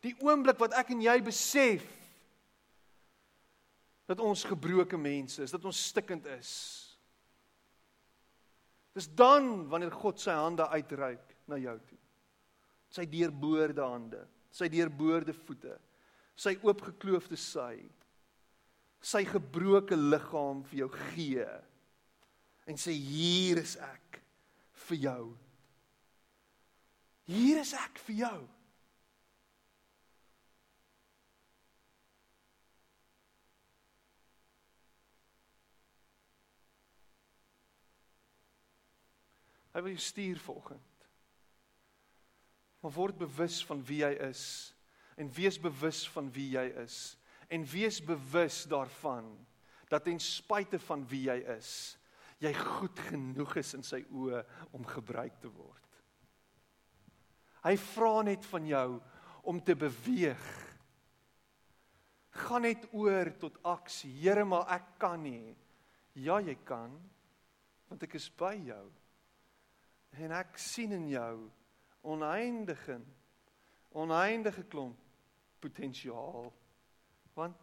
[0.04, 1.84] Die oomblik wat ek en jy besef
[4.08, 6.52] dat ons gebroke mense is, dat ons stikkend is.
[8.96, 11.98] Dis dan wanneer God sy hande uitreik na jou toe.
[12.88, 15.74] Sy deurboorde hande, sy deurboorde voete,
[16.38, 17.82] sy oopgekloofde sy,
[19.04, 21.48] sy gebroke liggaam vir jou gee
[22.68, 24.20] en sê hier is ek
[24.88, 25.24] vir jou.
[27.28, 28.38] Hier is ek vir jou.
[39.72, 40.97] Hy wil jou stuur vanoggend.
[42.82, 44.42] Maar word bewus van wie jy is
[45.18, 47.16] en wees bewus van wie jy is
[47.50, 49.30] en wees bewus daarvan
[49.88, 51.96] dat ten spyte van wie jy is,
[52.38, 54.42] jy goed genoeg is in sy oë
[54.76, 55.84] om gebruik te word.
[57.64, 58.88] Hy vra net van jou
[59.48, 60.44] om te beweeg.
[62.44, 64.12] Gaan net oor tot aksie.
[64.20, 65.56] Here, maar ek kan nie.
[66.14, 66.94] Ja, jy kan
[67.88, 68.84] want ek is by jou
[70.20, 71.34] en ek sien in jou
[72.00, 73.00] oneindige
[73.88, 74.98] oneindige klomp
[75.58, 76.52] potensiaal
[77.34, 77.56] want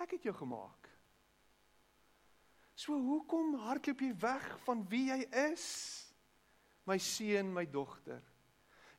[0.00, 0.88] ek het jou gemaak.
[2.74, 5.20] So hoekom hardloop jy weg van wie jy
[5.52, 5.66] is?
[6.88, 8.22] My seun, my dogter.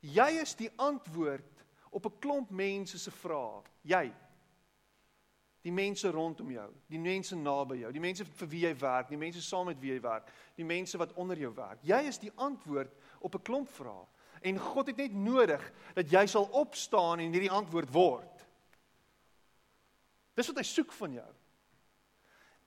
[0.06, 3.64] Jy is die antwoord op 'n klomp mense se vrae.
[3.82, 4.14] Jy
[5.62, 9.18] die mense rondom jou, die mense naby jou, die mense vir wie jy werk, die
[9.18, 11.84] mense saam met wie jy werk, die mense wat onder jou werk.
[11.86, 14.06] Jy is die antwoord op 'n klomp vrae.
[14.42, 15.64] En God het net nodig
[15.94, 18.46] dat jy sal opstaan en hierdie antwoord word.
[20.38, 21.30] Dis wat hy soek van jou.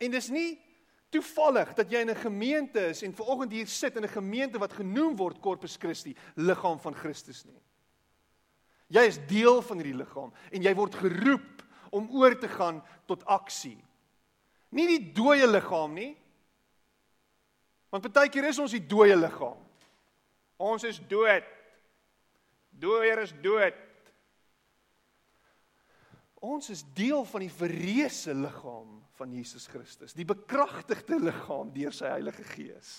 [0.04, 0.50] En dis nie
[1.14, 4.72] toevallig dat jy in 'n gemeente is en vanoggend hier sit in 'n gemeente wat
[4.72, 7.62] genoem word Corpus Christi, liggaam van Christus nie.
[8.86, 13.24] Jy is deel van hierdie liggaam en jy word geroep om oor te gaan tot
[13.24, 13.78] aksie.
[14.68, 16.16] Nie die dooie liggaam nie.
[17.90, 19.58] Want baie keer is ons die dooie liggaam.
[20.56, 21.46] Ons is dood.
[22.84, 23.80] Dooier is dood.
[26.44, 32.10] Ons is deel van die verreëse liggaam van Jesus Christus, die bekragtigde liggaam deur sy
[32.10, 32.90] Heilige Gees.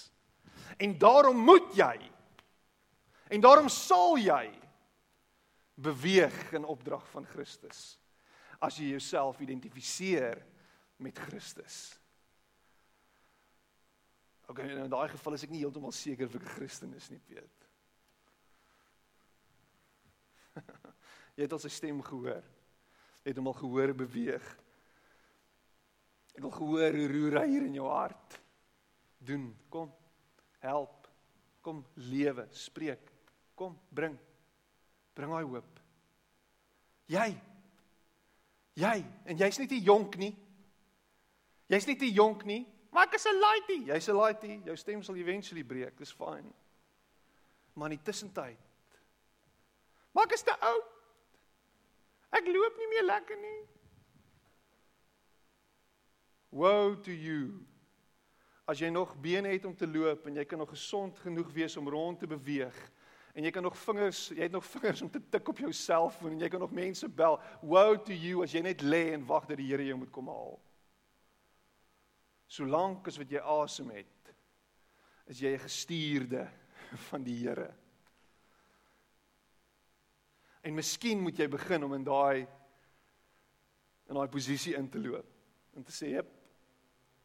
[0.82, 1.98] En daarom moet jy
[3.36, 4.48] en daarom sal jy
[5.76, 7.98] beweeg in opdrag van Christus
[8.64, 10.40] as jy jouself identifiseer
[11.04, 11.78] met Christus.
[14.48, 17.20] OK, in daai geval is ek nie heeltemal seker of ek 'n Christen is nie,
[17.20, 17.65] Piet.
[21.36, 22.44] jy het al sy stem gehoor.
[23.24, 24.46] Jy het hom al gehoor beweeg.
[26.36, 28.40] Ek wil gehoor hoe roer hy hier in jou hart.
[29.26, 29.92] Doen, kom.
[30.60, 31.08] Help.
[31.66, 33.12] Kom lewe, spreek.
[33.56, 34.18] Kom, bring.
[35.16, 35.82] Bring daai hoop.
[37.10, 37.30] Jy
[38.76, 38.98] Jy
[39.32, 40.34] en jy's nie te jonk nie.
[41.72, 42.66] Jy's nie te jonk nie.
[42.92, 43.80] Maar ek is 'n laity.
[43.88, 44.62] Jy's 'n laity.
[44.66, 45.98] Jou stem sal eventually breek.
[45.98, 46.54] Dis fyn.
[47.74, 48.60] Maar in die tussentyd.
[50.16, 50.92] Maar ek is te oud.
[52.36, 53.58] Ek loop nie meer lekker nie.
[56.56, 57.66] Woe to you.
[58.66, 61.76] As jy nog bene het om te loop en jy kan nog gesond genoeg wees
[61.78, 62.78] om rond te beweeg
[63.36, 66.32] en jy kan nog vingers, jy het nog vingers om te tik op jou selfoon
[66.32, 67.36] en jy kan nog mense bel.
[67.60, 70.32] Woe to you as jy net lê en wag dat die Here jou moet kom
[70.32, 70.56] haal.
[72.48, 74.32] Solank as wat jy asem het,
[75.28, 76.48] is jy 'n gestuurde
[77.12, 77.74] van die Here.
[80.66, 82.48] En miskien moet jy begin om in daai
[84.06, 85.28] in daai posisie in te loop
[85.78, 86.30] en te sê, "Jep,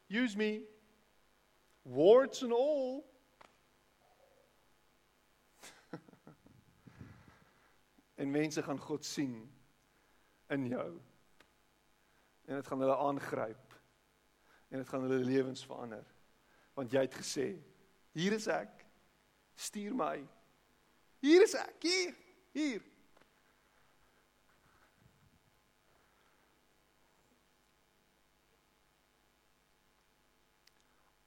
[0.08, 0.66] use me
[1.82, 3.04] warts and all."
[8.20, 9.52] en mense gaan God sien
[10.50, 11.00] in jou.
[12.44, 13.80] En dit gaan hulle aangryp.
[14.68, 16.04] En dit gaan hulle lewens verander.
[16.74, 17.62] Want jy het gesê,
[18.12, 18.86] hier is ek.
[19.54, 20.28] Stuur my.
[21.20, 22.16] Hier is ek, hier,
[22.52, 22.89] hier.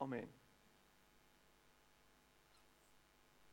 [0.04, 0.43] Amen.